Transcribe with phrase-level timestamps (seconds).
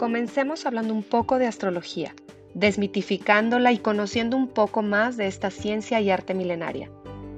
[0.00, 2.14] Comencemos hablando un poco de astrología,
[2.54, 6.90] desmitificándola y conociendo un poco más de esta ciencia y arte milenaria.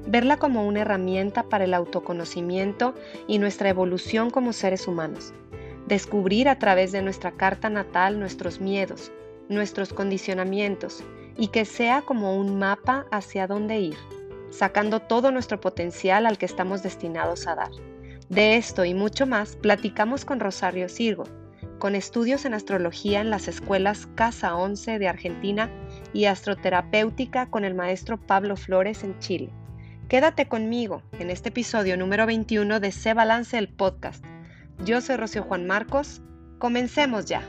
[0.06, 2.95] Verla como una herramienta para el autoconocimiento
[3.27, 5.34] y nuestra evolución como seres humanos.
[5.88, 9.10] Descubrir a través de nuestra carta natal nuestros miedos,
[9.48, 11.02] nuestros condicionamientos
[11.36, 13.96] y que sea como un mapa hacia dónde ir,
[14.50, 17.72] sacando todo nuestro potencial al que estamos destinados a dar.
[18.29, 21.24] De esto y mucho más platicamos con Rosario Sirgo,
[21.82, 25.68] con estudios en astrología en las escuelas Casa 11 de Argentina
[26.12, 29.50] y astroterapéutica con el maestro Pablo Flores en Chile.
[30.06, 34.24] Quédate conmigo en este episodio número 21 de Se Balance el Podcast.
[34.84, 36.23] Yo soy Rocío Juan Marcos.
[36.60, 37.42] Comencemos ya.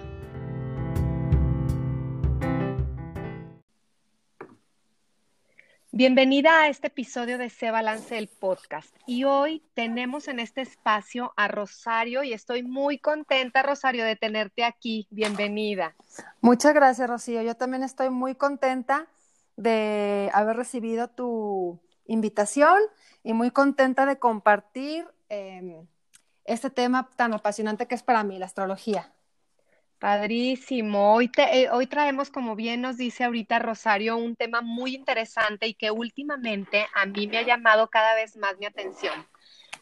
[5.95, 8.95] Bienvenida a este episodio de Se Balance el Podcast.
[9.05, 14.63] Y hoy tenemos en este espacio a Rosario y estoy muy contenta, Rosario, de tenerte
[14.63, 15.07] aquí.
[15.11, 15.93] Bienvenida.
[16.41, 17.43] Muchas gracias, Rocío.
[17.43, 19.07] Yo también estoy muy contenta
[19.55, 22.79] de haber recibido tu invitación
[23.21, 25.85] y muy contenta de compartir em,
[26.45, 29.13] este tema tan apasionante que es para mí, la astrología.
[30.03, 31.13] Padrísimo.
[31.13, 35.75] Hoy, eh, hoy traemos, como bien nos dice ahorita Rosario, un tema muy interesante y
[35.75, 39.13] que últimamente a mí me ha llamado cada vez más mi atención.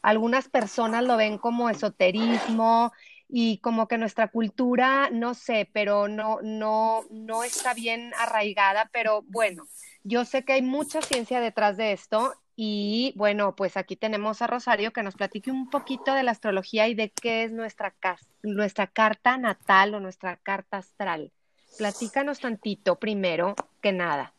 [0.03, 2.91] Algunas personas lo ven como esoterismo
[3.29, 9.23] y como que nuestra cultura, no sé, pero no, no, no está bien arraigada, pero
[9.23, 9.65] bueno,
[10.03, 14.45] yo sé que hay mucha ciencia detrás de esto y bueno, pues aquí tenemos a
[14.45, 17.95] Rosario que nos platique un poquito de la astrología y de qué es nuestra,
[18.43, 21.31] nuestra carta natal o nuestra carta astral.
[21.79, 24.35] Platícanos tantito primero que nada.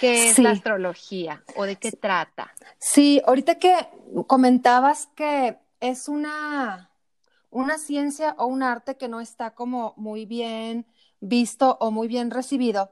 [0.00, 2.52] ¿Qué es la astrología o de qué trata?
[2.78, 3.74] Sí, ahorita que
[4.26, 6.90] comentabas que es una,
[7.48, 10.84] una ciencia o un arte que no está como muy bien
[11.20, 12.90] visto o muy bien recibido.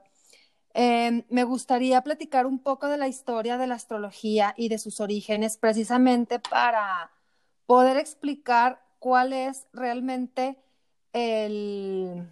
[0.73, 4.99] Em, me gustaría platicar un poco de la historia de la astrología y de sus
[5.01, 7.11] orígenes, precisamente para
[7.65, 10.57] poder explicar cuál es realmente
[11.11, 12.31] el,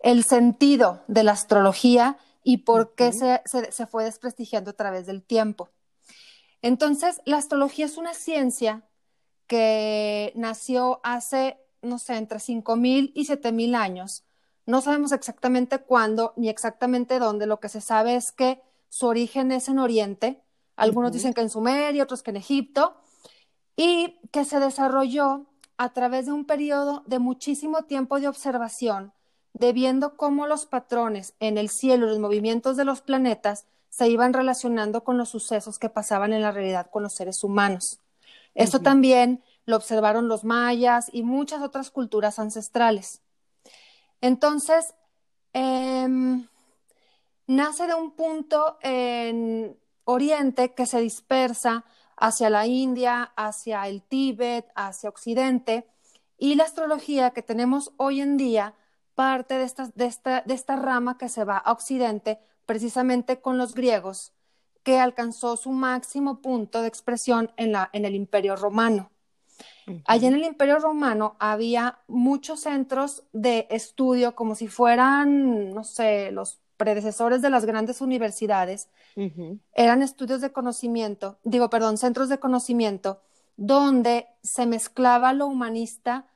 [0.00, 5.22] el sentido de la astrología y por qué se, se, fue desprestigiando a través del
[5.22, 5.70] tiempo.
[6.62, 8.82] Entonces, la astrología es una ciencia
[9.46, 14.24] que nació hace, no sé, entre 5.000 y 7.000 años
[14.68, 17.46] no sabemos exactamente cuándo ni exactamente dónde.
[17.46, 20.42] Lo que se sabe es que su origen es en Oriente.
[20.76, 22.94] Algunos dicen que en Sumeria, otros que en Egipto.
[23.76, 25.46] Y que se desarrolló
[25.78, 29.14] a través de un periodo de muchísimo tiempo de observación,
[29.54, 34.10] de viendo cómo los patrones en el cielo y los movimientos de los planetas se
[34.10, 38.00] iban relacionando con los sucesos que pasaban en la realidad con los seres humanos.
[38.54, 43.22] Esto también lo observaron los mayas y muchas otras culturas ancestrales.
[44.20, 44.94] Entonces,
[45.52, 46.46] em,
[47.46, 51.84] nace de un punto en Oriente que se dispersa
[52.16, 55.86] hacia la India, hacia el Tíbet, hacia Occidente,
[56.36, 58.74] y la astrología que tenemos hoy en día
[59.14, 63.58] parte de esta, de esta, de esta rama que se va a Occidente precisamente con
[63.58, 64.32] los griegos,
[64.82, 69.10] que alcanzó su máximo punto de expresión en, la, en el Imperio Romano.
[70.04, 76.30] Allá en el Imperio Romano había muchos centros de estudio como si fueran, no sé,
[76.32, 78.88] los predecesores de las grandes universidades.
[79.72, 83.20] Eran estudios de conocimiento, digo, perdón, centros de conocimiento,
[83.56, 86.26] donde se mezclaba lo humanista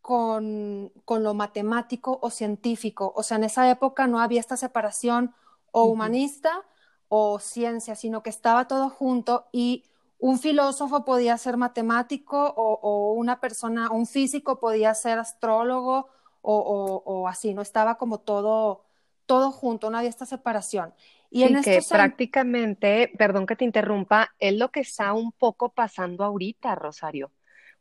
[0.00, 3.12] con, con, lo matemático o científico.
[3.14, 5.32] O sea, en esa época no había esta separación
[5.70, 6.62] o humanista
[7.08, 9.84] o ciencia, sino que estaba todo junto y
[10.22, 16.10] un filósofo podía ser matemático o, una persona, un físico podía ser astrólogo
[16.42, 18.84] o, así, no estaba como todo,
[19.26, 20.94] todo junto, no había esta separación.
[21.28, 26.22] Y en que prácticamente, perdón que te interrumpa, es lo que está un poco pasando
[26.22, 27.32] ahorita, Rosario.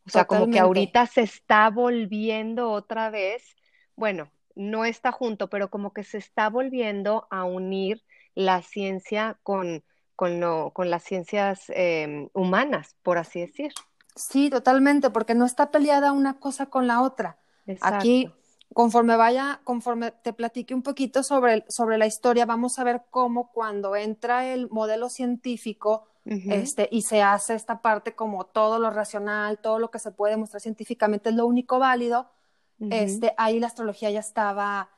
[0.07, 3.55] O sea, como que ahorita se está volviendo otra vez,
[3.95, 8.01] bueno, no está junto, pero como que se está volviendo a unir
[8.33, 9.83] la ciencia con,
[10.73, 13.73] con, las ciencias em, humanas, por así decir.
[14.15, 17.39] Sí, totalmente, porque no está peleada una cosa con la otra.
[17.81, 18.31] Aquí,
[18.73, 23.51] conforme vaya, conforme te platique un poquito sobre, sobre la historia, vamos a ver cómo
[23.51, 29.57] cuando entra el modelo científico, este, y se hace esta parte como todo lo racional,
[29.57, 32.29] todo lo que se puede demostrar científicamente es lo único válido,
[32.91, 34.91] este, ahí la astrología ya estaba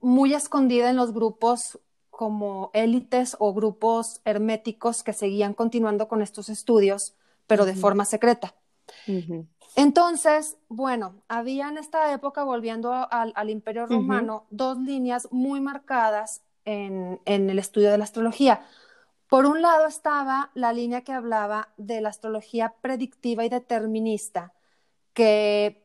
[0.00, 1.78] muy escondida en los grupos
[2.12, 7.16] como élites o grupos herméticos que seguían continuando con estos estudios,
[7.46, 8.54] pero de forma secreta.
[9.76, 16.42] Entonces, bueno, había en esta época, volviendo al, al Imperio Romano, dos líneas muy marcadas
[16.66, 18.60] en, en el estudio de la astrología.
[19.28, 24.52] Por un lado estaba la línea que hablaba de la astrología predictiva y determinista,
[25.14, 25.82] que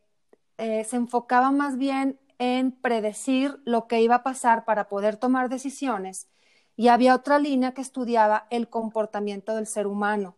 [0.58, 5.50] eh, se enfocaba más bien en predecir lo que iba a pasar para poder tomar
[5.50, 6.28] decisiones.
[6.76, 10.38] Y había otra línea que estudiaba el comportamiento del ser humano.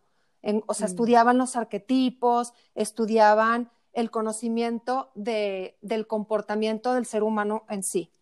[0.66, 0.90] o sea, mm.
[0.90, 8.12] estudiaban los arquetipos, estudiaban el conocimiento de, del comportamiento del ser humano en sí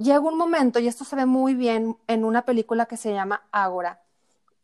[0.00, 3.42] llega un momento, y esto se ve muy bien en una película que se llama
[3.52, 4.02] Ágora,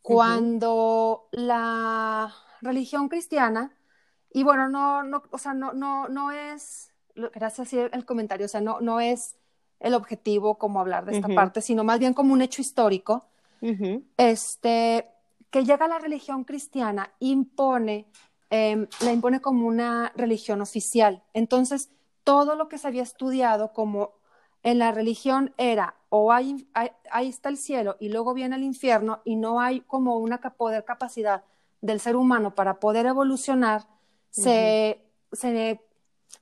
[0.03, 2.33] cuando la
[2.63, 3.77] religión cristiana,
[4.33, 6.93] y bueno, no, no, o sea, no, no, no es,
[7.35, 9.37] gracias a el comentario, o sea, no, no es
[9.81, 13.27] el objetivo como hablar de esta parte, sino más bien como un hecho histórico,
[14.17, 15.09] este,
[15.51, 18.07] que llega la religión cristiana, impone,
[18.51, 21.23] em, la impone como una religión oficial.
[21.35, 21.91] Entonces,
[22.25, 24.13] todo lo que se había estudiado como
[24.63, 29.21] en la religión era o hay, ahí está el cielo y luego viene el infierno
[29.25, 31.45] y no hay como una poder capacidad
[31.81, 33.87] del ser humano para poder evolucionar,
[34.43, 35.01] se,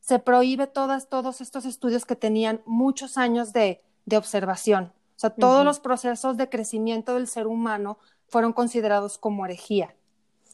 [0.01, 3.81] se, prohíbe todas, todos estos estudios que tenían muchos años de,
[4.15, 4.93] observación.
[5.17, 7.99] O sea, todos los procesos de crecimiento del ser humano
[8.29, 9.95] fueron considerados como herejía.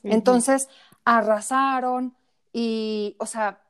[0.04, 0.69] Entonces,
[1.04, 2.14] arrasaron
[2.52, 3.62] y, o sea,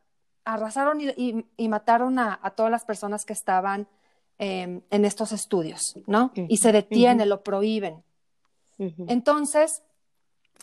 [0.44, 3.88] arrasaron y, mataron a, todas las personas que estaban
[4.38, 6.32] em, en estos estudios, ¿no?
[6.34, 8.02] Y se detiene, lo prohíben.
[8.78, 9.82] Entonces,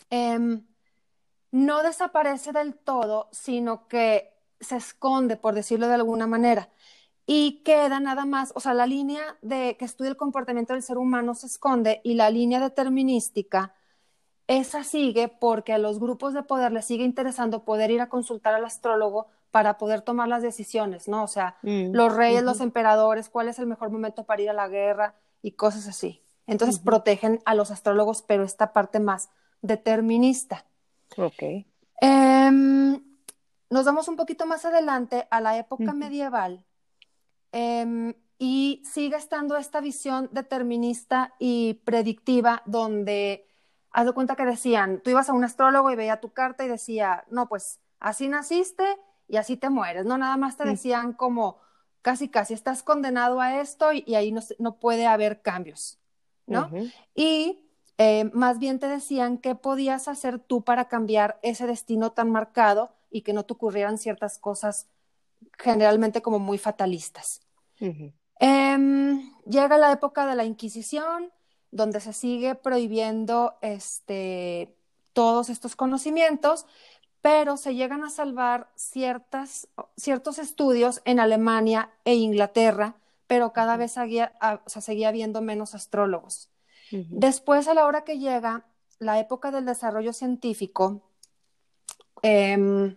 [0.10, 0.64] em,
[1.52, 6.70] no desaparece del todo, sino que se esconde, por decirlo de alguna manera,
[7.26, 10.98] y queda nada más, o sea, la línea de que estudia el comportamiento del ser
[10.98, 13.76] humano se esconde y la línea determinística,
[14.48, 18.54] esa sigue porque a los grupos de poder les sigue interesando poder ir a consultar
[18.54, 21.24] al astrólogo para poder tomar las decisiones, ¿no?
[21.24, 24.54] O sea, mm, los reyes, los emperadores, cuál es el mejor momento para ir a
[24.54, 26.24] la guerra y cosas así.
[26.46, 29.30] Entonces protegen a los astrólogos, pero esta parte más
[29.62, 30.66] determinista.
[31.16, 31.44] Ok.
[32.02, 33.02] Em,
[33.70, 36.66] nos vamos un poquito más adelante a la época medieval
[37.52, 43.48] em, y sigue estando esta visión determinista y predictiva donde,
[43.92, 46.68] haz de cuenta que decían, tú ibas a un astrólogo y veía tu carta y
[46.68, 48.86] decía, no, pues así naciste
[49.28, 50.18] y así te mueres, ¿no?
[50.18, 51.60] Nada más te decían como
[52.02, 56.00] casi, casi estás condenado a esto y, ahí no, no, puede haber cambios,
[56.46, 56.70] ¿no?
[57.16, 57.67] Y
[57.98, 62.92] eh, más bien te decían qué podías hacer tú para cambiar ese destino tan marcado
[63.10, 64.88] y que no te ocurrieran ciertas cosas
[65.58, 67.42] generalmente como muy fatalistas.
[68.40, 71.32] Em, llega la época de la Inquisición,
[71.72, 74.76] donde se sigue prohibiendo este,
[75.14, 76.66] todos estos conocimientos,
[77.22, 82.96] pero se llegan a salvar ciertas, ciertos estudios en Alemania e Inglaterra,
[83.26, 84.34] pero cada vez seguía,
[84.68, 86.50] seguía habiendo menos astrólogos.
[86.92, 88.66] Después, a la hora que llega
[89.00, 91.02] la época del desarrollo científico,
[92.22, 92.96] em,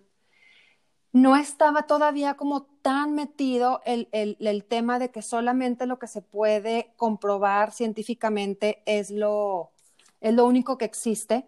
[1.13, 6.23] no estaba todavía como tan metido el, el, tema de que solamente lo que se
[6.23, 9.73] puede comprobar científicamente es lo,
[10.21, 11.47] es lo único que existe.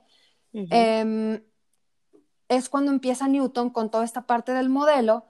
[0.52, 1.40] Es
[2.68, 5.24] cuando empieza Newton con toda esta parte del modelo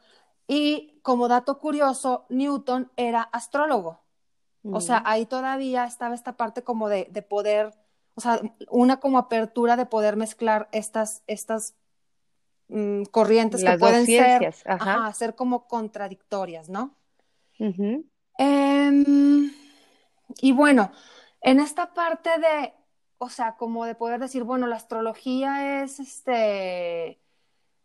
[0.49, 4.02] y como dato curioso, Newton era astrólogo.
[4.65, 7.75] O sea, ahí todavía estaba esta parte como de, poder,
[8.15, 8.41] o sea,
[8.71, 11.75] una como apertura de poder mezclar estas, estas
[12.69, 14.55] mm, corrientes que pueden ser,
[15.15, 16.97] ser como contradictorias, ¿no?
[18.39, 19.51] Em,
[20.41, 20.93] y bueno,
[21.41, 22.73] en esta parte de,
[23.19, 27.21] o sea, como de poder decir, bueno, la astrología es, este,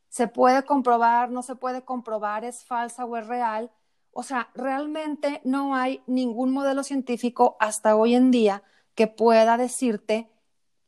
[0.09, 3.71] se puede comprobar, no se puede comprobar, es falsa o es real.
[4.19, 8.63] O sea, realmente no hay ningún modelo científico hasta hoy en día
[8.95, 10.27] que pueda decirte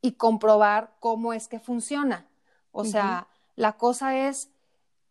[0.02, 2.26] y comprobar cómo es que funciona.
[2.72, 4.50] O sea, la cosa es,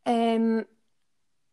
[0.03, 0.65] em,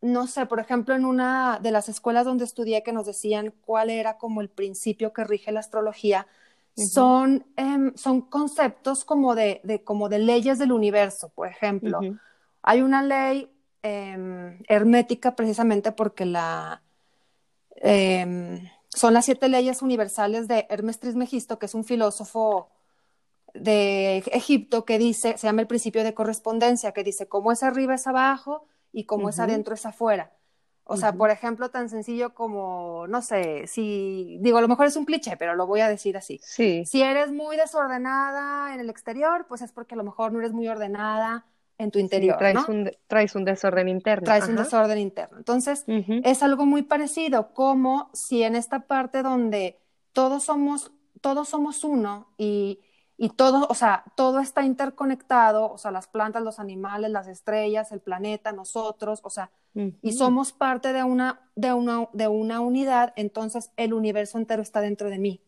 [0.01, 3.89] no sé, por ejemplo, en una de las escuelas donde estudié que nos decían cuál
[3.89, 6.27] era como el principio que rige la astrología,
[6.75, 12.01] son, em, son conceptos como de, de, como de leyes del universo, por ejemplo.
[12.61, 13.49] Hay una ley
[13.87, 16.83] em, hermética precisamente porque la,
[17.75, 22.69] em, son las siete leyes universales de Hermes Trismegisto, que es un filósofo
[23.53, 27.95] de Egipto que dice, se llama el principio de correspondencia, que dice, como es arriba
[27.95, 30.31] es abajo y como es adentro es afuera.
[30.89, 34.95] O sea, por ejemplo, tan sencillo como, no sé, si, digo, a lo mejor es
[34.95, 36.39] un cliché, pero lo voy a decir así.
[36.41, 36.85] Sí.
[36.85, 40.53] Si eres muy desordenada en el exterior, pues es porque a lo mejor no eres
[40.53, 41.45] muy ordenada
[41.77, 42.37] en tu interior.
[42.37, 44.25] traes, un, traes un desorden interno.
[44.25, 45.37] Traes un desorden interno.
[45.37, 49.79] Entonces, es algo muy parecido, como si en esta parte donde
[50.11, 50.91] todos somos,
[51.21, 52.79] todos somos uno y,
[53.17, 57.91] y todo, o sea, todo está interconectado, o sea, las plantas, los animales, las estrellas,
[57.91, 59.51] el planeta, nosotros, o sea,
[60.01, 64.81] y somos parte de una, de, una, de una unidad, entonces el universo entero está
[64.81, 65.41] dentro de mí.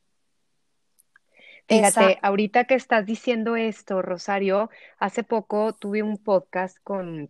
[1.70, 7.30] Fíjate, ahorita que estás diciendo esto, Rosario, hace poco tuve un podcast con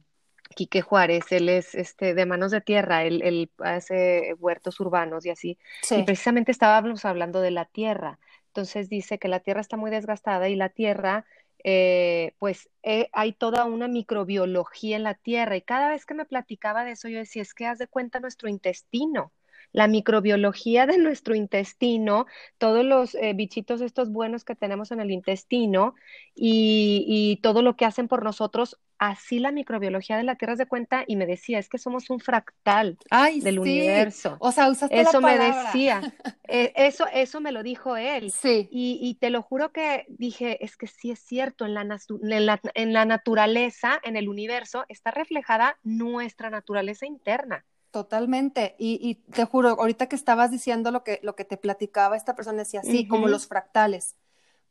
[0.56, 5.58] Quique Juárez, él es este, de manos de tierra, él, hace huertos urbanos y así,
[5.92, 8.18] y precisamente estábamos hablando de la tierra.
[8.48, 11.26] Entonces dice que la tierra está muy desgastada y la tierra,
[11.64, 15.58] eh, pues eh, hay toda una microbiología en la tierra.
[15.58, 18.20] Y cada vez que me platicaba de eso, yo decía, es que haz de cuenta
[18.20, 19.32] nuestro intestino
[19.72, 22.26] la microbiología de nuestro intestino,
[22.58, 25.96] todos los eh, bichitos estos buenos que tenemos en el intestino
[26.36, 30.68] y, todo lo que hacen por nosotros, así la microbiología de la Tierra se de
[30.68, 32.98] cuenta y me decía, es que somos un fractal
[33.42, 34.36] del universo.
[34.40, 36.02] O sea, usaste Eso me decía,
[36.48, 38.32] eh, eso, eso me lo dijo él.
[38.32, 38.68] Sí.
[38.72, 43.06] Y, te lo juro que dije, es que sí es cierto, en la, en la
[43.06, 47.66] naturaleza, en el universo, está reflejada nuestra naturaleza interna.
[47.92, 48.76] Totalmente.
[48.78, 52.60] Y, te juro, ahorita que estabas diciendo lo que, lo que te platicaba esta persona,
[52.60, 54.16] decía así, como los fractales.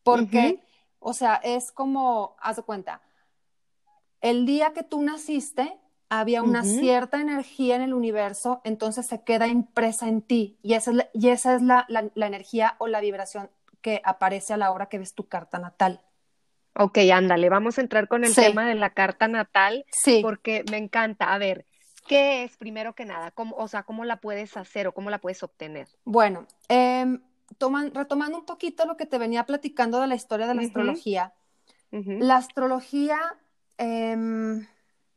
[0.02, 0.62] Porque,
[1.00, 3.02] o sea, es como, haz de cuenta,
[4.20, 9.46] el día que tú naciste, había una cierta energía en el universo, entonces se queda
[9.46, 10.58] impresa en ti.
[10.62, 13.50] Y esa es, la, y esa es la, la, energía o la vibración
[13.82, 16.00] que aparece a la hora que ves tu carta natal.
[16.74, 20.20] Ok, ándale, vamos a entrar con el tema de la carta natal, sí.
[20.22, 21.34] porque me encanta.
[21.34, 21.66] A ver,
[22.08, 23.30] ¿Qué es primero que nada?
[23.30, 25.88] ¿Cómo, o sea, ¿cómo la puedes hacer o cómo la puedes obtener?
[26.04, 27.20] Bueno, em,
[27.92, 31.34] retomando un poquito lo que te venía platicando de la historia de la astrología.
[31.90, 33.18] La astrología,
[33.78, 34.66] em,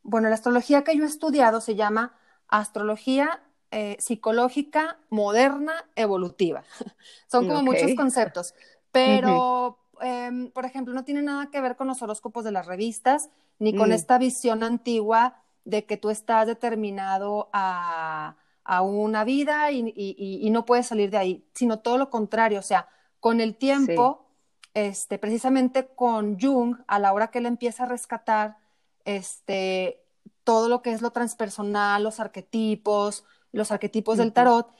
[0.03, 2.13] bueno, la astrología que yo he estudiado se llama
[2.47, 6.63] astrología eh, psicológica moderna evolutiva.
[7.31, 8.53] Son como muchos conceptos,
[8.91, 13.29] pero, em, por ejemplo, no tiene nada que ver con los horóscopos de las revistas,
[13.59, 13.93] ni con mm.
[13.93, 18.35] esta visión antigua de que tú estás determinado a,
[18.83, 22.87] una vida y, no puedes salir de ahí, sino todo lo contrario, o sea,
[23.19, 24.25] con el tiempo,
[24.73, 28.57] este, precisamente con Jung, a la hora que él empieza a rescatar
[29.03, 30.01] este,
[30.43, 34.71] todo lo que es lo transpersonal, los arquetipos, los arquetipos del tarot,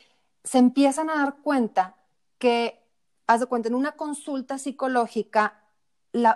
[0.43, 1.97] se empiezan a dar cuenta
[2.38, 2.81] que,
[3.27, 5.57] haz de cuenta, en una consulta psicológica,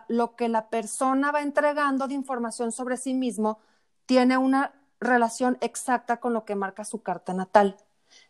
[0.08, 3.60] lo que la persona va entregando de información sobre sí mismo
[4.06, 7.78] tiene una relación exacta con lo que marca su carta natal.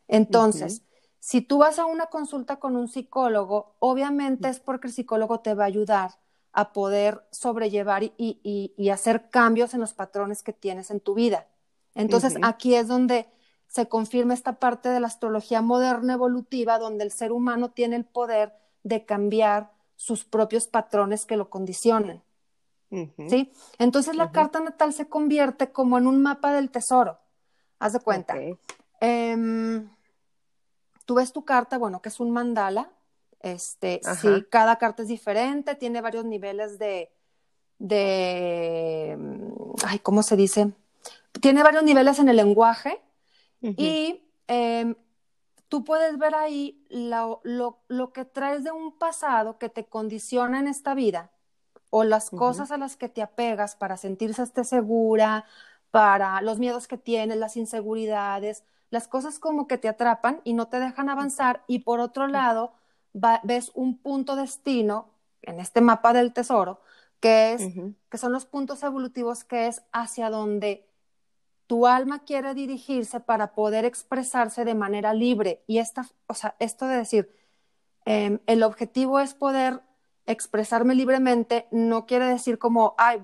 [0.08, 0.84] Entonces,
[1.20, 5.54] si tú vas a una consulta con un psicólogo, obviamente es porque el psicólogo te
[5.54, 6.12] va a ayudar
[6.52, 11.48] a poder sobrellevar y, hacer cambios en los patrones que tienes en tu vida.
[11.96, 13.28] Entonces, aquí es donde
[13.68, 18.06] se confirma esta parte de la astrología moderna evolutiva, donde el ser humano tiene el
[18.06, 18.54] poder
[18.84, 22.24] de cambiar sus propios patrones que lo condicionan.
[22.90, 23.52] ¿Sí?
[23.78, 27.20] Entonces la carta natal se convierte como en un mapa del tesoro.
[27.80, 28.36] Haz de cuenta.
[29.02, 29.90] Em,
[31.06, 32.92] tú ves tu carta, bueno, que es un mandala.
[33.42, 37.12] Este, sí, cada carta es diferente, tiene varios niveles de,
[37.78, 39.18] de,
[39.86, 40.72] ay, ¿cómo se dice?
[41.42, 43.02] Tiene varios niveles en el lenguaje
[43.62, 44.96] y em,
[45.70, 50.68] tú puedes ver ahí lo, lo, que traes de un pasado que te condiciona en
[50.68, 51.32] esta vida
[51.98, 55.46] o las cosas a las que te apegas para sentirse segura,
[55.92, 60.68] para los miedos que tienes, las inseguridades, las cosas como que te atrapan y no
[60.68, 62.74] te dejan avanzar y por otro lado
[63.44, 65.08] ves un punto destino
[65.42, 66.82] en este mapa del tesoro
[67.22, 67.64] que es
[68.10, 70.86] que son los puntos evolutivos que es hacia donde
[71.66, 75.64] tu alma quiere dirigirse para poder expresarse de manera libre.
[75.66, 77.32] Y esta, o sea, esto de decir
[78.04, 79.82] em, el objetivo es poder
[80.28, 83.24] expresarme libremente no quiere decir como, ay,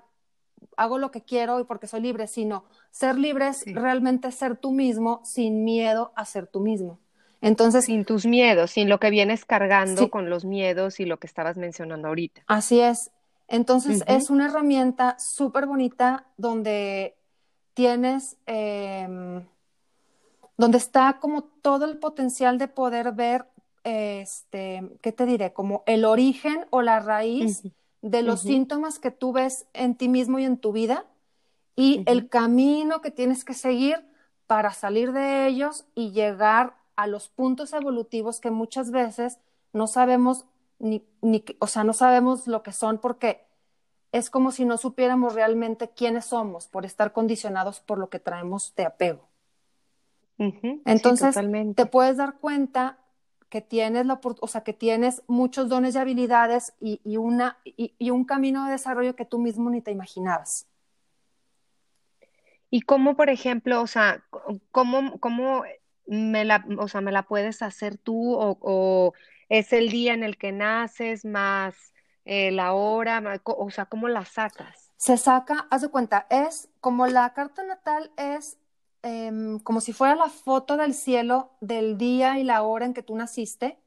[0.77, 4.71] hago lo que quiero y porque soy libre, sino ser libre es realmente ser tú
[4.71, 6.99] mismo sin miedo a ser tú mismo.
[7.41, 11.25] Entonces, sin tus miedos, sin lo que vienes cargando con los miedos y lo que
[11.25, 12.43] estabas mencionando ahorita.
[12.45, 13.11] Así es.
[13.47, 17.17] Entonces, es una herramienta súper bonita donde
[17.73, 19.45] tienes, em,
[20.55, 23.47] donde está como todo el potencial de poder ver
[23.83, 25.53] este, ¿qué te diré?
[25.53, 27.63] Como el origen o la raíz
[28.01, 31.05] de los síntomas que tú ves en ti mismo y en tu vida
[31.75, 34.05] y el camino que tienes que seguir
[34.47, 39.39] para salir de ellos y llegar a los puntos evolutivos que muchas veces
[39.73, 40.45] no sabemos
[40.79, 43.45] ni, ni o sea, no sabemos lo que son porque
[44.11, 48.75] es como si no supiéramos realmente quiénes somos por estar condicionados por lo que traemos
[48.75, 49.29] de apego.
[50.85, 51.35] Entonces,
[51.75, 52.97] te puedes dar cuenta
[53.51, 58.23] que tienes la o sea, que tienes muchos dones y habilidades y, una, y, un
[58.23, 60.67] camino de desarrollo que tú mismo ni te imaginabas.
[62.69, 64.23] ¿Y cómo, por ejemplo, o sea,
[64.71, 65.63] cómo, cómo
[66.07, 69.13] me la, o sea, me la puedes hacer tú o,
[69.49, 71.93] es el día en el que naces más
[72.23, 74.93] eh, la hora, o sea, cómo la sacas?
[74.95, 78.57] Se saca, haz de cuenta, es como la carta natal es
[79.03, 83.03] Em, como si fuera la foto del cielo del día y la hora en que
[83.03, 83.77] tú naciste.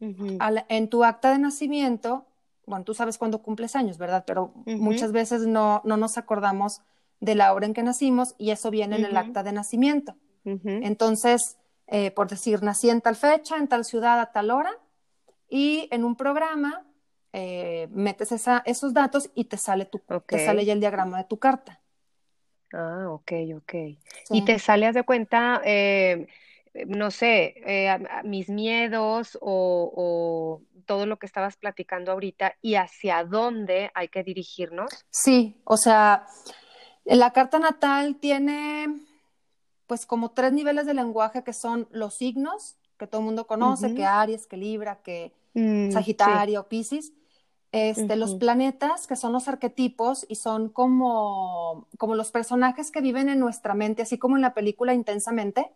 [0.00, 2.26] en tu acta de nacimiento,
[2.66, 4.24] bueno, tú sabes cuándo cumples años, ¿verdad?
[4.26, 6.82] Pero muchas veces no, no nos acordamos
[7.20, 10.16] de la hora en que nacimos y eso viene en el acta de nacimiento.
[10.44, 11.56] Entonces,
[11.86, 14.72] eh, por decir, nací en tal fecha, en tal ciudad, a tal hora,
[15.48, 16.84] y en un programa
[17.32, 21.24] eh, metes esa, esos datos y te sale, tu, te sale ya el diagrama de
[21.24, 21.81] tu carta.
[22.72, 23.74] Ah, ok, ok.
[24.30, 26.26] Y te sales de cuenta, eh,
[26.86, 33.90] no sé, eh, mis miedos o, todo lo que estabas platicando ahorita y hacia dónde
[33.94, 34.90] hay que dirigirnos.
[35.10, 36.26] Sí, o sea,
[37.04, 38.88] la carta natal tiene
[39.86, 43.94] pues como tres niveles de lenguaje que son los signos, que todo el mundo conoce,
[43.94, 47.12] que Aries, que Libra, que mm, Sagitario, Piscis
[47.72, 53.30] este, los planetas, que son los arquetipos y son como, como los personajes que viven
[53.30, 55.72] en nuestra mente, así como en la película Intensamente.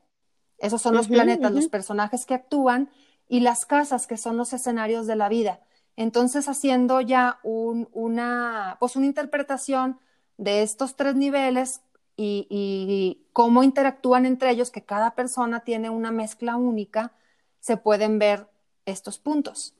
[0.58, 2.90] Esos son los planetas, los personajes que actúan
[3.28, 5.60] y las casas, que son los escenarios de la vida.
[5.96, 9.98] Entonces, haciendo ya un, una, pues una interpretación
[10.36, 11.80] de estos tres niveles
[12.16, 17.12] y, y, cómo interactúan entre ellos, que cada persona tiene una mezcla única,
[17.60, 18.48] se pueden ver
[18.86, 19.74] estos puntos.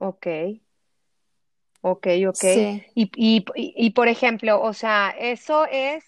[0.00, 0.26] Ok.
[1.82, 2.44] Ok, ok.
[2.94, 6.04] Y, por ejemplo, o sea, eso es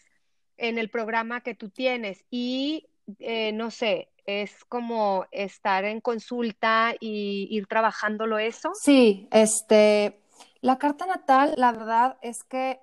[0.57, 6.95] en el programa que tú tienes y eh, no sé, es como estar en consulta
[7.01, 8.73] y ir trabajándolo eso.
[8.75, 10.21] Sí, este,
[10.61, 12.81] la carta natal, la verdad es que,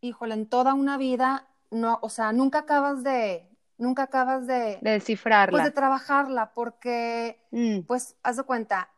[0.00, 4.90] híjole, en toda una vida, no, o sea, nunca acabas de, nunca acabas de, de
[4.92, 5.50] descifrarla.
[5.50, 7.80] Pues de trabajarla, porque, mm.
[7.80, 8.91] pues, haz de cuenta,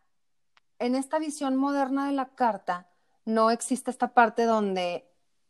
[0.78, 2.88] en esta visión moderna de la carta
[3.24, 5.06] no existe esta parte donde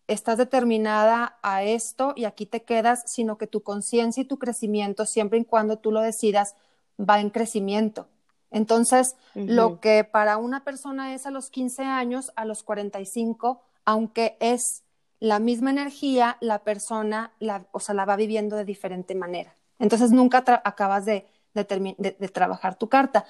[0.07, 5.07] estás determinada a esto y aquí te quedas, sino que tu conciencia y tu crecimiento,
[5.07, 6.57] siempre y cuando tú lo decidas,
[6.99, 8.09] va en crecimiento.
[8.51, 14.37] Entonces, lo que para una persona es a los 15 años, a los 45, aunque
[14.39, 14.85] es
[15.19, 19.57] la misma energía, la persona, la, o sea, la va viviendo de diferente manera.
[19.81, 23.25] Entonces, nunca acabas de, de, trabajar tu carta.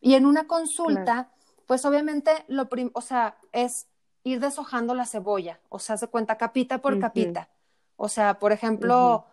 [0.00, 1.30] Y en una consulta,
[1.66, 3.88] pues obviamente lo o sea, es
[4.24, 7.48] ir deshojando la cebolla, o sea, se cuenta capita por capita.
[7.96, 9.26] O sea, por ejemplo,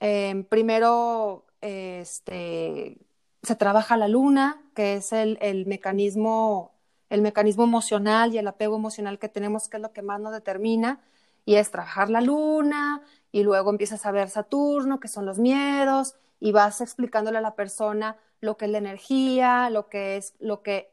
[0.00, 2.98] em, primero este,
[3.42, 6.72] se trabaja la luna, que es el, el, mecanismo,
[7.10, 10.32] el mecanismo emocional y el apego emocional que tenemos, que es lo que más nos
[10.32, 11.00] determina,
[11.44, 16.14] y es trabajar la luna, y luego empiezas a ver Saturno, que son los miedos,
[16.40, 20.62] y vas explicándole a la persona lo que es la energía, lo que es, lo
[20.62, 20.92] que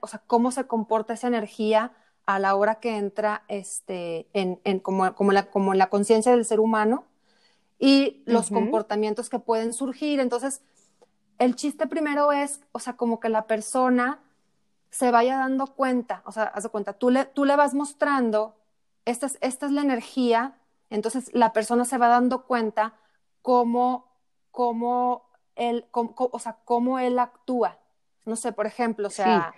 [0.00, 1.92] o sea, cómo se comporta esa energía
[2.26, 6.44] a la hora que entra este, en, en como, como, la, como la conciencia del
[6.44, 7.04] ser humano
[7.78, 10.20] y los comportamientos que pueden surgir.
[10.20, 10.62] Entonces,
[11.38, 14.20] el chiste primero es, o sea, como que la persona
[14.90, 18.56] se vaya dando cuenta, o sea, haz de cuenta, tú le, tú le vas mostrando,
[19.04, 20.58] esta es, esta es la energía,
[20.90, 22.94] entonces la persona se va dando cuenta
[23.42, 24.06] cómo,
[24.50, 25.27] cómo
[25.58, 27.78] él, o sea, cómo él actúa.
[28.24, 29.52] No sé, por ejemplo, o sea...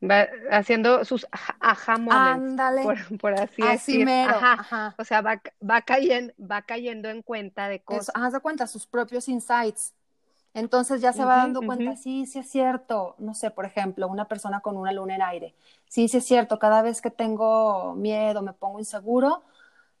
[0.00, 4.94] Va haciendo sus ajá moments, por, así, así Mero, ajá.
[4.96, 8.12] O sea, va, va, cayendo, va cayendo en cuenta de cosas.
[8.14, 9.94] Haz de cuenta sus propios insights.
[10.54, 13.16] Entonces ya se va dando cuenta, sí, sí es cierto.
[13.18, 15.54] No sé, por ejemplo, una persona con una luna en aire.
[15.88, 19.42] Sí, sí es cierto, cada vez que tengo miedo, me pongo inseguro,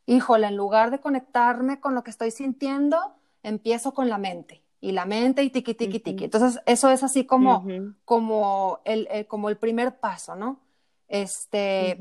[0.06, 4.92] híjole, en lugar de conectarme con lo que estoy sintiendo, empiezo con la mente y
[4.92, 6.24] la mente y tiqui, tiqui, tiqui.
[6.24, 7.66] Entonces, eso es así como,
[8.04, 10.60] como, el, como el primer paso, ¿no?
[11.08, 11.98] Este,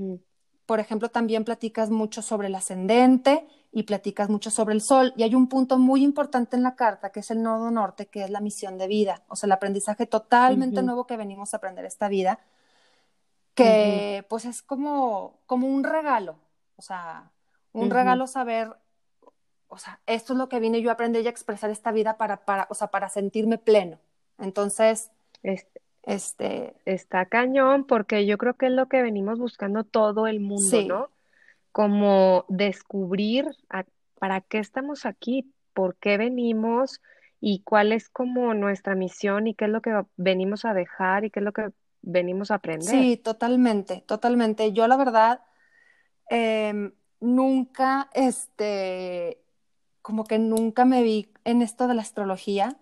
[0.65, 5.13] por ejemplo, también platicas mucho sobre el ascendente y platicas mucho sobre el sol.
[5.15, 8.23] Y hay un punto muy importante en la carta, que es el nodo norte, que
[8.23, 11.85] es la misión de vida, o sea, el aprendizaje totalmente nuevo que venimos a aprender
[11.85, 12.39] esta vida,
[13.55, 16.37] que pues es como, como un regalo,
[16.75, 17.31] o sea,
[17.73, 18.75] un regalo saber
[19.69, 22.17] o sea, esto es lo que vine yo a aprender y a expresar esta vida
[22.17, 23.99] para, para, o sea, para sentirme pleno.
[24.39, 25.11] Entonces,
[26.03, 30.81] Este, Está cañón porque yo creo que es lo que venimos buscando todo el mundo,
[30.81, 31.09] sí, ¿no?
[31.73, 33.85] Como descubrir a-
[34.19, 37.01] para qué estamos aquí, por qué venimos
[37.41, 41.31] y cuál es como nuestra misión y qué es lo que venimos a dejar y
[41.31, 41.69] qué es lo que
[42.01, 43.09] venimos a aprender.
[43.11, 44.71] sí, totalmente, totalmente.
[44.73, 45.41] Yo la verdad,
[46.29, 49.41] em, nunca, este,
[50.07, 52.77] como que nunca me vi en esto de la astrología.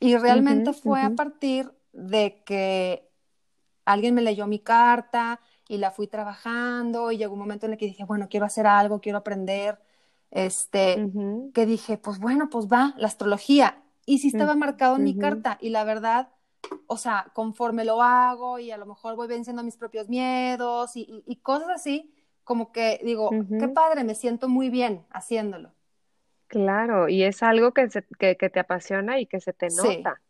[0.00, 3.08] Y realmente fue a partir de que
[3.84, 7.78] alguien me leyó mi carta y la fui trabajando y llegó un momento en el
[7.78, 9.80] que dije, bueno, quiero hacer algo, quiero aprender,
[10.30, 11.10] este,
[11.52, 13.82] que dije, pues bueno, pues va, la astrología.
[14.06, 16.30] Y sí estaba marcado en mi carta y la verdad,
[16.86, 21.02] o sea, conforme lo hago y a lo mejor voy venciendo mis propios miedos y,
[21.02, 22.14] y- y cosas así,
[22.44, 25.72] como que digo, qué padre, me siento muy bien haciéndolo.
[26.48, 29.76] Claro, y es algo que, se- que, que te apasiona y que se te Sí,
[29.76, 30.20] nota.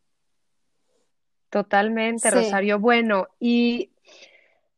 [1.50, 2.79] Totalmente, sí, Rosario.
[2.79, 3.90] Bueno, y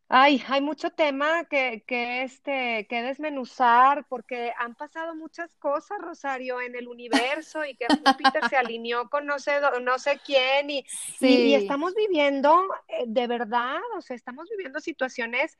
[0.08, 6.60] ay, hay mucho tema que, que, este, que desmenuzar porque han pasado muchas cosas, Rosario,
[6.60, 10.84] en el universo y que Júpiter se alineó con no sé, no sé quién y,
[11.20, 15.58] y, estamos viviendo eh, de verdad, o sea, estamos viviendo situaciones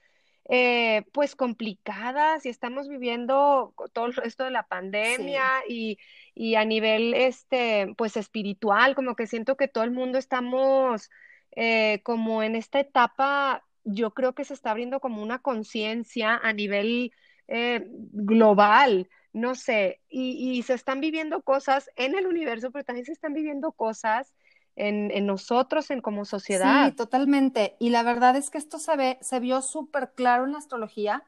[0.48, 5.98] eh, pues complicadas y estamos viviendo todo esto de la pandemia sí.
[6.34, 11.11] y, y a nivel este, pues espiritual, como que siento que todo el mundo estamos
[11.52, 16.52] eh, como en esta etapa, yo creo que se está abriendo como una conciencia a
[16.54, 17.12] nivel
[17.46, 23.04] eh, global, no sé, y, y se están viviendo cosas en el universo, pero también
[23.04, 24.32] se están viviendo cosas
[24.78, 26.96] en, en nosotros, en como Sí, sociedad.
[26.96, 27.76] totalmente.
[27.78, 31.24] Y la verdad es que esto se ve, se vio súper claro en la astrología.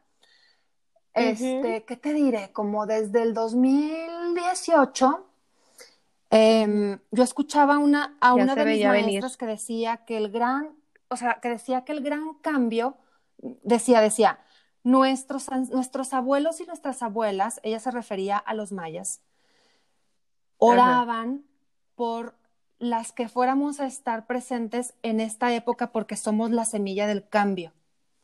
[1.14, 2.52] Este, ¿qué te diré?
[2.52, 5.26] Como desde el 2018,
[6.56, 6.80] ujú.
[6.80, 9.24] em, yo escuchaba una, a Ya una de mis venir.
[9.24, 10.76] maestras que decía que el gran,
[11.08, 12.98] o sea, que decía que el gran cambio,
[13.38, 14.40] decía, decía,
[14.84, 19.22] nuestros, nuestros abuelos y nuestras abuelas, ella se refería a los mayas,
[20.66, 21.44] Ajá, oraban
[21.94, 22.34] por
[22.80, 27.72] las que fuéramos a estar presentes en esta época porque somos la semilla del cambio.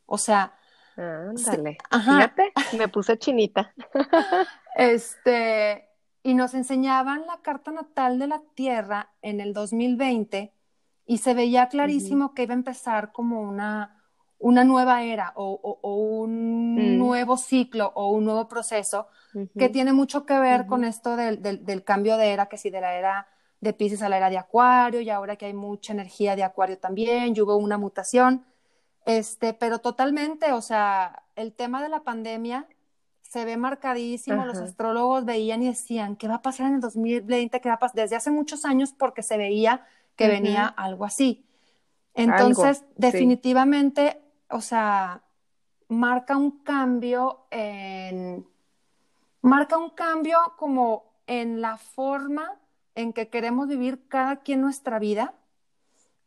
[0.06, 0.54] O sea,
[0.96, 1.78] se- ándale.
[2.08, 3.72] Fíjate, me puse chinita.
[4.76, 5.88] este,
[6.22, 10.52] y nos enseñaban la carta natal de la Tierra en el 2020
[11.06, 14.02] y se veía clarísimo que iba a empezar como una,
[14.38, 19.08] una nueva era o, o- o un mm, nuevo ciclo o un nuevo proceso
[19.58, 22.70] que tiene mucho que ver con esto del, del- del cambio de era, que si
[22.70, 23.28] de la era
[23.60, 26.78] de Pisces a la era de Acuario y ahora que hay mucha energía de Acuario
[26.78, 28.44] también, y hubo una mutación.
[29.04, 32.66] Este, pero totalmente, o sea, el tema de la pandemia
[33.22, 37.60] se ve marcadísimo, los astrólogos veían y decían, ¿qué va a pasar en el 2020?
[37.60, 37.96] ¿Qué va a pasar?
[37.96, 39.84] Desde hace muchos años porque se veía
[40.16, 41.44] que venía algo así.
[42.14, 42.84] Algo, Entonces, sí.
[42.96, 45.22] definitivamente, o sea,
[45.88, 48.46] marca un cambio en,
[49.42, 52.58] marca un cambio como en la forma
[52.96, 55.34] en que queremos vivir cada quien nuestra vida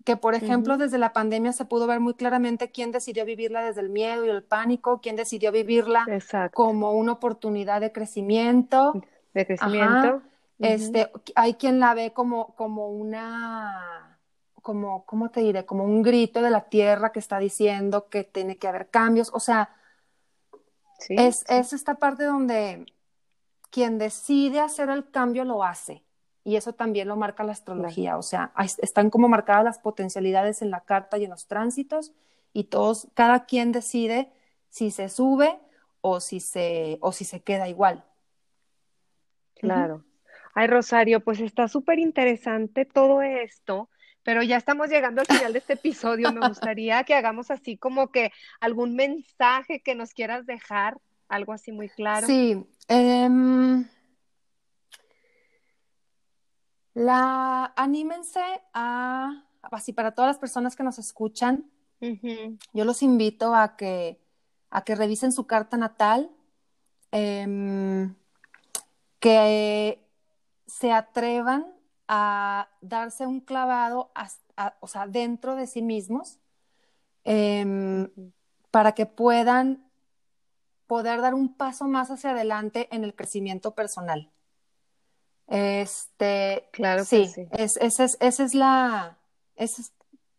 [0.05, 3.63] que por ejemplo Ujú, desde la pandemia se pudo ver muy claramente quién decidió vivirla
[3.63, 6.53] desde el miedo y el pánico, quién decidió vivirla Exacto.
[6.53, 9.01] como una oportunidad de crecimiento.
[9.33, 10.21] De crecimiento.
[10.59, 14.19] Ujú, Este, hay quien la ve como, como una,
[14.61, 15.65] como, ¿cómo te diré?
[15.65, 19.31] Como un grito de la tierra que está diciendo que tiene que haber cambios.
[19.33, 19.69] O sea,
[20.99, 22.85] Sí, es, sí, es esta parte donde
[23.71, 26.03] quien decide hacer el cambio lo hace.
[26.43, 28.17] Y eso también lo marca la astrología.
[28.17, 32.13] O sea, están como marcadas las potencialidades en la carta y en los tránsitos,
[32.53, 34.31] y todos, cada quien decide
[34.69, 35.59] si se sube
[36.01, 38.03] o si se, o si se queda igual.
[39.55, 40.03] Claro.
[40.53, 43.89] Ay, Rosario, pues está súper interesante todo esto,
[44.23, 46.31] pero ya estamos llegando al final de este episodio.
[46.31, 50.97] Me gustaría que hagamos así como que algún mensaje que nos quieras dejar,
[51.27, 52.25] algo así muy claro.
[52.25, 53.85] Sí, em,
[56.99, 58.41] la, anímense
[58.73, 61.69] a, así para todas las personas que nos escuchan,
[62.73, 64.19] yo los invito a que,
[64.69, 66.29] a que revisen su carta natal,
[67.11, 68.13] em,
[69.19, 70.05] que
[70.67, 71.73] se atrevan
[72.09, 76.37] a darse un clavado a- o sea, dentro de sí mismos
[77.23, 78.09] em,
[78.71, 79.89] para que puedan
[80.85, 84.31] poder dar un paso más hacia adelante en el crecimiento personal.
[85.49, 87.47] Este, Claro que sí, sí.
[87.51, 89.17] es, esa es, esa es la,
[89.55, 89.91] esa es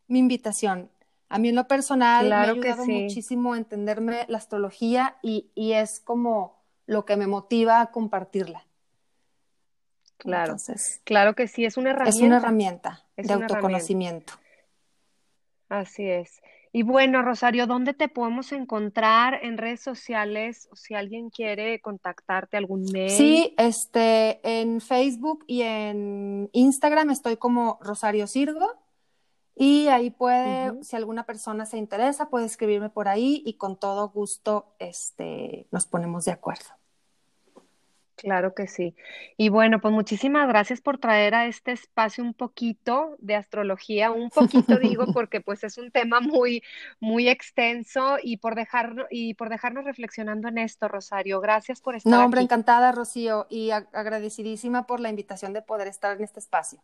[0.06, 0.88] mi invitación.
[1.28, 2.92] A mí en lo personal me ha ayudado sí.
[2.92, 8.64] muchísimo a entenderme la astrología y, y es como lo que me motiva a compartirla.
[10.16, 10.52] Claro.
[10.52, 11.64] Entonces, Claro que sí.
[11.64, 13.04] Es una es una herramienta.
[13.16, 13.54] Es de una herramienta.
[13.56, 14.32] autoconocimiento.
[15.68, 16.40] Así es.
[16.72, 22.56] Y bueno, Rosario, ¿dónde te podemos encontrar en redes sociales o si alguien quiere contactarte,
[22.56, 23.10] algún mail?
[23.10, 28.66] Sí, este, en Facebook y en Instagram estoy como Rosario Sirgo
[29.56, 34.08] y ahí puede, si alguna persona se interesa, puede escribirme por ahí y con todo
[34.08, 36.79] gusto, este, nos ponemos de acuerdo.
[38.20, 38.94] Claro que sí.
[39.38, 44.28] Y bueno, pues muchísimas gracias por traer a este espacio un poquito de astrología, un
[44.28, 46.62] poquito digo porque pues es un tema muy
[47.00, 51.40] muy extenso y por dejarnos y por dejarnos reflexionando en esto, Rosario.
[51.40, 56.14] Gracias por estar No, hombre, encantada, Rocío, y agradecidísima por la invitación de poder estar
[56.14, 56.82] en este espacio.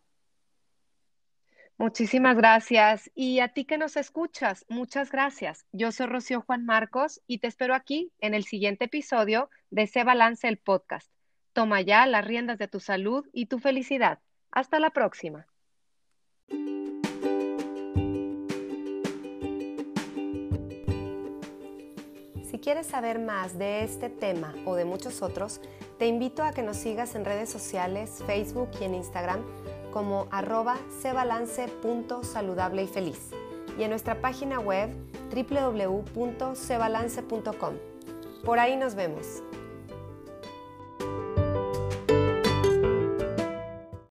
[1.78, 3.10] Muchísimas gracias.
[3.14, 5.66] Y a ti que nos escuchas, muchas gracias.
[5.72, 10.02] Yo soy Rocío Juan Marcos y te espero aquí en el siguiente episodio de Se
[10.02, 11.15] Balance el Podcast.
[11.56, 14.18] Toma ya las riendas de tu salud y tu felicidad.
[14.50, 15.46] Hasta la próxima.
[22.42, 25.62] Si quieres saber más de este tema o de muchos otros,
[25.98, 29.42] te invito a que nos sigas en redes sociales, Facebook y en Instagram
[29.94, 33.30] como arroba cebalance.saludable y feliz
[33.78, 34.90] y en nuestra página web
[35.34, 37.74] www.cebalance.com.
[38.44, 39.42] Por ahí nos vemos.